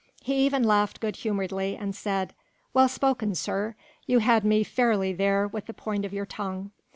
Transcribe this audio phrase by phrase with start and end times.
[0.23, 2.33] He even laughed good humouredly and said:
[2.73, 3.75] "Well spoken, sir.
[4.07, 6.71] You had me fairly there with the point of your tongue.